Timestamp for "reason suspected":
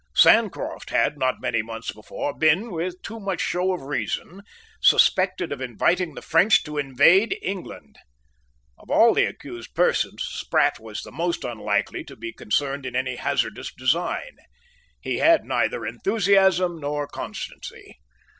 3.83-5.51